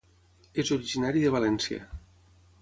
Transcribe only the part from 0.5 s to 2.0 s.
És originari de València.